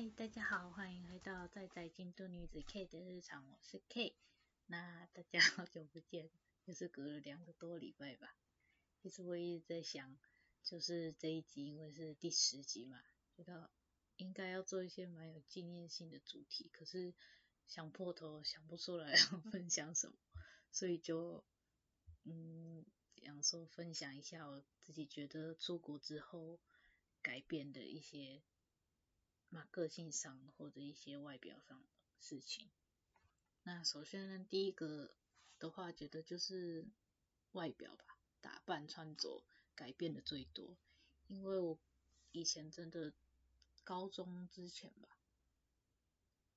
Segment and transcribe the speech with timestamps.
[0.00, 4.14] 嗨，大家好，欢迎回到在在京都女子 K 的日常，我是 K。
[4.66, 6.30] 那大家好久不见，
[6.62, 8.36] 就是隔了两个多礼拜吧。
[9.02, 10.16] 其实我一直在想，
[10.62, 13.02] 就是这一集因为是第十集嘛，
[13.36, 13.72] 觉得
[14.18, 17.12] 应该要做一些蛮有纪念性的主题，可是
[17.66, 20.16] 想破头想不出来 要分享什么，
[20.70, 21.44] 所以就
[22.22, 26.60] 嗯想说分享一下我自己觉得出国之后
[27.20, 28.44] 改变的一些。
[29.50, 31.82] 嘛，个性上或者一些外表上
[32.20, 32.68] 事情。
[33.62, 35.14] 那首先呢，第一个
[35.58, 36.86] 的话，觉得就是
[37.52, 40.76] 外表吧，打扮穿着改变的最多。
[41.26, 41.78] 因为我
[42.32, 43.12] 以前真的
[43.84, 45.18] 高中之前吧，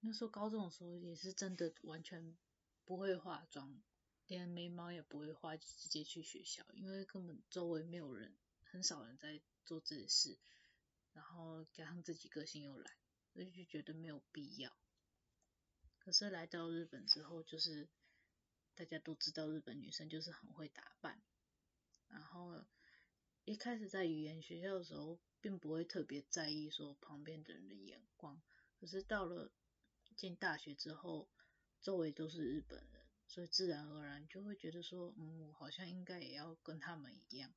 [0.00, 2.36] 那时候高中的时候也是真的完全
[2.84, 3.80] 不会化妆，
[4.26, 10.38] 连眉毛也不会画，就直接去学校，因为根本周围没有人，很少人在做这些事。
[11.16, 12.94] 然后加上自己个性又懒，
[13.32, 14.70] 所以就觉得没有必要。
[15.98, 17.88] 可是来到日本之后，就是
[18.74, 21.22] 大家都知道日本女生就是很会打扮。
[22.08, 22.66] 然后
[23.46, 28.42] 一开始在语言学校的时候，并不会特别在意说旁边的人的眼光。
[28.78, 29.50] 可是到了
[30.16, 31.30] 进大学之后，
[31.80, 37.54] 周围都是日本人，所以自然而然就会觉得说，嗯，我好像应该也要跟他们一样。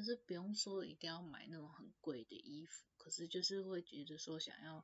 [0.00, 4.82] 就是不用说一定要买那种很贵的衣服，可是就是会觉得说想要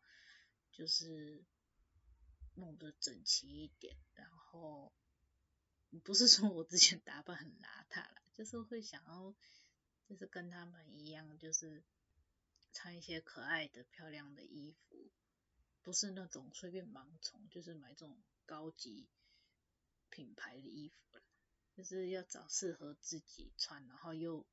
[0.72, 1.42] 就是
[2.55, 4.92] 弄得整齐一点，然后
[6.05, 9.34] 不是说我之前打扮很邋遢啦，就是会想要
[10.06, 11.83] 就是跟他们一样，就是
[12.75, 15.11] 穿一些可爱的漂亮的衣服，
[15.81, 19.09] 不是那种随便盲从，就是买这种高级
[20.10, 21.22] 品牌的衣服啦，
[21.75, 24.47] 就是要找适合自己穿，然后又。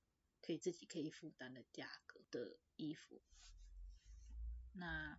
[0.45, 3.21] 可以自己可以负担的价格的衣服。
[4.73, 5.17] 那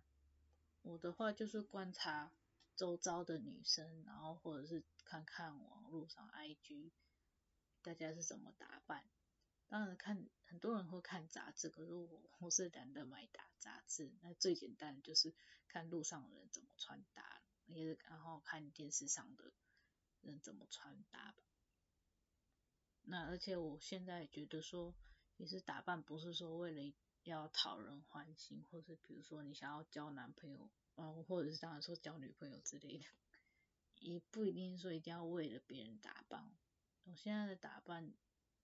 [0.83, 2.31] 我的话就是观察
[2.75, 6.91] 周遭的女生，然后或者是看看网络上 IG
[7.81, 9.03] 大家是怎么打扮。
[9.67, 14.13] 当然看很多人会看杂志，可是我我是懒得买杂杂志。
[14.21, 15.33] 那最简单的就是
[15.67, 19.51] 看路上的人怎么穿搭，也是然后看电视上的
[20.21, 21.43] 人怎么穿搭吧。
[23.07, 24.93] 那而且我现在觉得说。
[25.37, 33.05] 也是打扮，不是说为了要讨人欢心，或是比如说你想要交男朋友，嗯，或者是当然说交女朋友之类的，
[33.99, 36.55] 也不一定说一定要为了别人打扮。
[37.03, 38.13] 我现在的打扮，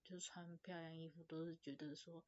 [0.04, 2.24] 就穿漂亮衣服，都是觉得说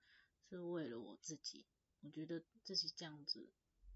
[0.49, 1.65] 是为了我自己，
[2.01, 3.51] 我觉得自己这样子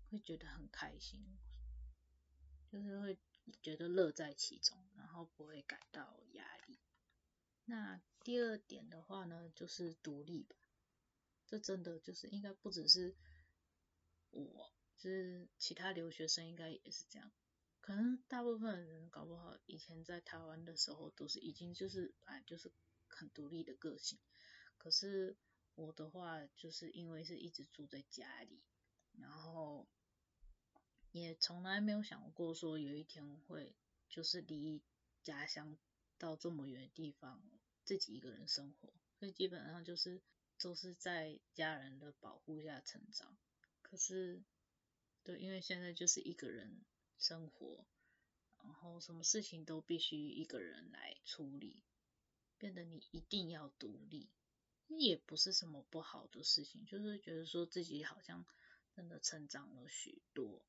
[0.09, 1.37] 会觉得很开心，
[2.71, 3.19] 就是会
[3.61, 6.79] 觉得乐在其中，然后不会感到压力。
[7.65, 10.57] 那第二点的话呢，就是独立吧。
[11.45, 13.15] 这真的就是应该不只是
[14.31, 17.31] 我，就是其他留学生应该也是这样。
[17.79, 22.69] 可能大部分人搞不好以前在台湾的时候都是已经就是哎就是
[23.07, 24.19] 很独立的个性。
[24.77, 25.37] 可是
[25.75, 28.61] 我的话就是因为是一直住在家里，
[29.13, 29.87] 然后
[31.13, 33.73] 也从来没有想过说有一天会
[34.09, 34.83] 就是离
[35.23, 35.77] 家乡。
[36.19, 37.43] 到这么远的地方，
[37.87, 40.21] 自己一个人生活，所以基本上就是
[40.59, 43.37] 都是在家人的保护下成长。
[43.81, 44.43] 可是，
[45.23, 46.83] 对，因为现在就是一个人
[47.17, 47.87] 生活，
[48.61, 51.81] 然后什么事情都必须一个人来处理，
[52.57, 54.29] 变得你一定要独立，
[54.87, 58.45] 也不是什么不好的事情，就是觉得说自己好像
[58.93, 60.61] 真的成长了许多，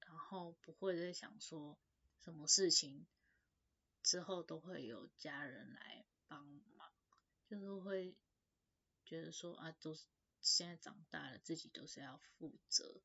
[0.00, 1.78] 然后不会再想说
[2.20, 3.06] 什么事情。
[4.02, 6.44] 之后都会有家人来帮
[6.76, 6.92] 忙，
[7.46, 8.16] 就是会
[9.04, 10.04] 觉得说啊，都是
[10.40, 13.00] 现在长大了，自己都是要负责。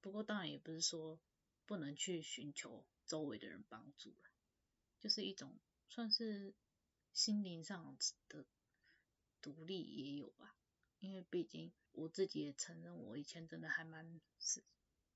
[0.00, 1.20] 不过当然也不是说
[1.64, 4.30] 不能去寻求周围的人帮助了，
[4.98, 6.56] 就是一种算是
[7.12, 7.96] 心灵上
[8.28, 8.44] 的
[9.40, 10.56] 独立也有吧。
[10.98, 14.64] 因为毕竟我自己也承认，我以前真的还蛮是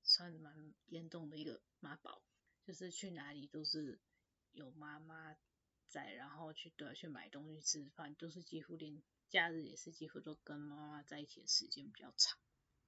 [0.03, 2.23] 算蛮严重的一个妈宝，
[2.63, 3.99] 就是去哪里都是。
[4.51, 5.37] 有妈妈
[5.89, 12.39] 在，然后去对去买东西吃饭，都是几乎连假日也是几乎都跟妈妈在一起的时间比较长，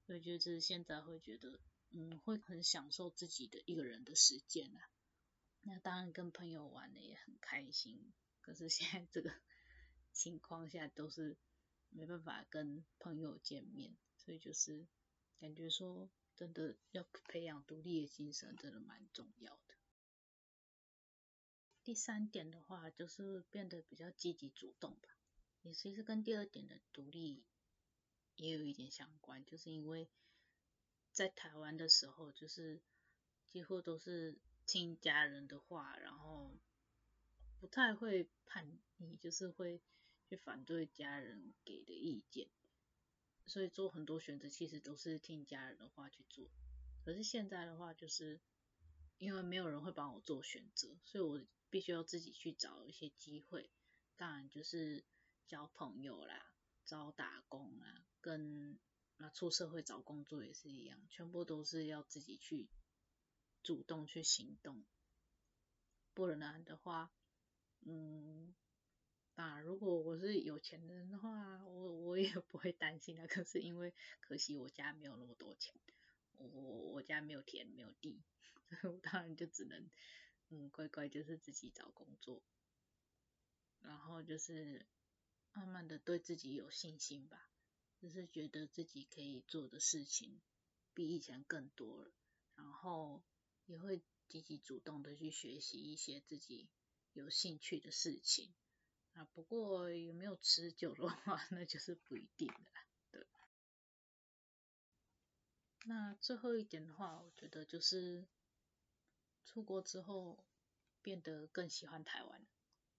[0.06, 1.60] 所以就是现在会觉得，
[1.90, 4.90] 嗯，会很享受自己的一个人的时间啊。
[5.64, 9.32] 那当然跟朋友玩的也很开心，可是现在这个
[10.14, 11.38] 情况下都是
[11.90, 14.88] 没办法跟朋友见面，所以就是
[15.40, 19.76] 感觉说真的要培养独立的精神，真的蛮重要的。
[21.92, 25.10] 第三点的话，就是变得比较积极主动吧，
[25.62, 27.44] 也其实跟第二点的独立
[28.38, 30.08] 也有一点相关，就是因为
[31.12, 32.80] 在台湾的时候，就是
[33.50, 36.58] 几乎都是听家人的话，然后
[37.60, 39.82] 不太会叛逆，就是会
[40.30, 42.48] 去反对家人给的意见，
[43.46, 46.50] 所以做很多选择其实都是听家人的话去做。
[47.04, 48.40] 可是现在的话，就是
[49.22, 51.40] 因为没有人会帮我做选择，所以我
[51.70, 53.70] 必须要自己去找一些机会。
[54.18, 55.06] 当然就是
[55.46, 56.52] 交朋友啦，
[56.86, 58.80] 找打工啦，跟
[59.18, 62.68] 那出社会找工作也是一样，全部都是要自己去
[63.62, 64.84] 主动去行动。
[66.16, 67.14] 不然的话，
[67.82, 68.56] 嗯，
[69.36, 73.28] 当然如果我是有钱人的话，我我也不会担心啊。
[73.28, 75.80] 可是因为可惜我家没有那么多钱。
[76.38, 78.20] 我我家没有田没有地，
[78.84, 79.90] 我当然就只能
[80.50, 82.42] 嗯乖乖就是自己找工作，
[83.80, 84.86] 然后就是
[85.54, 87.50] 慢慢的对自己有信心吧，
[88.00, 90.42] 就是觉得自己可以做的事情
[90.94, 92.12] 比以前更多了，
[92.56, 93.24] 然后
[93.66, 96.70] 也会积极主动的去学习一些自己
[97.14, 98.54] 有兴趣的事情
[99.14, 102.66] 啊，不过有没有持久的话， 那就是不一定了。
[105.84, 108.28] 那最后一点的话，我觉得就是
[109.54, 110.46] 出国之后
[111.02, 112.48] 变得更喜欢台湾。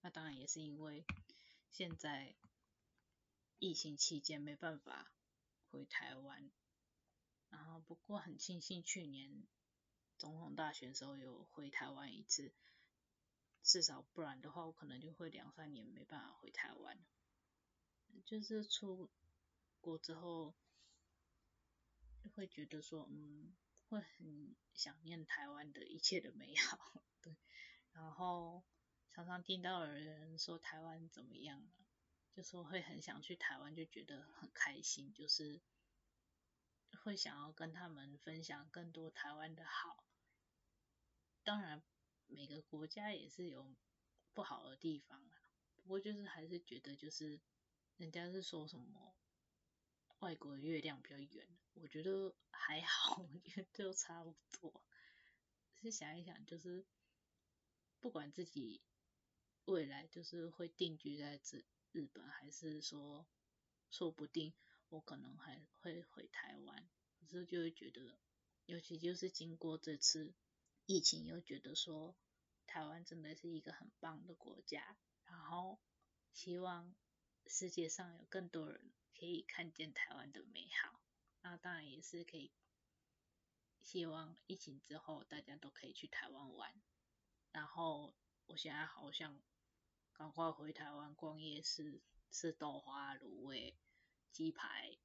[0.03, 1.07] 那当然也是因为
[1.71, 2.35] 现在
[3.59, 5.11] 疫情期间没办法
[5.71, 6.51] 回台湾，
[7.49, 9.47] 然后不过很庆幸去年
[10.19, 12.53] 总统大选时候有回台湾一次，
[13.63, 16.99] 至少不然的话我可能就会两三年没办法回台湾。
[18.27, 19.09] 就是出
[19.81, 20.55] 国之后。
[22.35, 23.53] 会觉得说，嗯，
[23.93, 27.37] 会很想念台湾的一切的美好，对。
[27.93, 28.65] 然后
[29.11, 31.73] 常常听到有人说台湾怎么样了，
[32.35, 35.61] 就说会很想去台湾，就觉得很开心，就是
[37.05, 40.07] 会想要跟他们分享更多台湾的好。
[41.45, 41.83] 当然，
[42.27, 43.77] 每个国家也是有
[44.33, 45.43] 不好的地方啊，
[45.77, 47.39] 不过就是还是觉得就是
[47.99, 49.15] 人家是说什么。
[50.23, 54.85] 外国的月亮比较圆，我觉得还好， 我觉得都差不多。
[55.81, 56.87] 是想一想，就是
[57.99, 58.81] 不管自己
[59.65, 63.27] 未来就是会定居在这日本，还是说
[63.91, 64.55] 说不定
[64.91, 66.89] 我可能还会回台湾，
[67.19, 68.17] 可是就会觉得，
[68.67, 70.33] 尤其就是经过这次
[70.87, 72.15] 疫情，又觉得说
[72.69, 75.81] 台湾真的是一个很棒的国家，然后
[76.33, 76.95] 希望
[77.49, 78.93] 世界上有更多人。
[79.23, 81.01] 可以看见台湾的美好，
[81.43, 82.51] 那当然也是可以。
[83.81, 86.75] 希望疫情之后大家都可以去台湾玩。
[87.53, 88.17] 然后
[88.47, 89.41] 我现在好想
[90.13, 92.03] 赶快回台湾逛夜市，
[92.33, 93.79] 吃豆花、卤味、
[94.33, 94.99] 鸡排、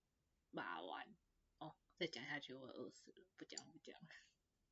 [0.49, 1.15] 麻丸。
[1.59, 3.95] 哦，再讲下去我饿死了，不讲不讲。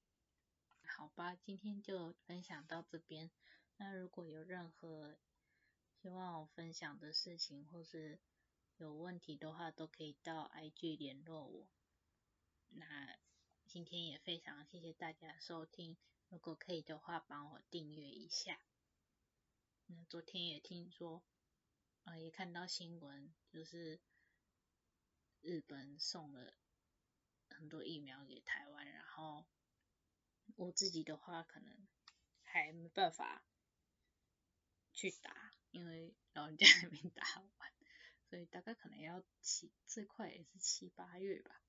[0.82, 3.30] 好吧，今天就分享到这边。
[3.78, 5.20] 那如果有任何
[6.02, 8.20] 希望我分享的事情，或是
[8.78, 11.70] 有问题的话都可以到 IG 联络我。
[12.68, 13.18] 那
[13.66, 15.96] 今天也非常谢谢大家收听，
[16.28, 18.60] 如果可以的话帮我订阅一下。
[19.86, 21.24] 那昨天也听说，
[22.04, 24.02] 啊也看到新闻，就是
[25.40, 26.58] 日本送了
[27.48, 29.48] 很多疫苗给台湾，然后
[30.58, 31.88] 我自己的话可能
[32.44, 33.46] 还没办法
[34.92, 37.74] 去打，因为老人家还没打完。
[38.30, 41.62] 所以大概可能要七，最快也是七八月吧。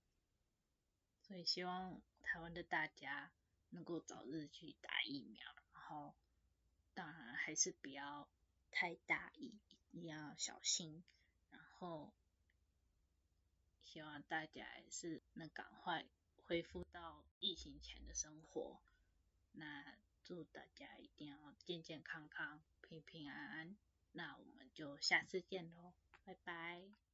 [1.23, 3.33] 所以希望台湾的大家
[3.71, 6.15] 能够早日去打疫苗，然后
[6.95, 8.29] 当然还是不要
[8.71, 9.59] 太大意，
[9.91, 11.05] 一定要小心。
[11.51, 12.13] 然后
[13.83, 16.07] 希望大家也是能赶快
[16.47, 18.81] 恢复到疫情前的生活。
[19.53, 23.77] 那祝大家一定要健健康康、平平安安。
[24.13, 25.93] 那我们就下次见喽。
[26.27, 27.06] 拜拜。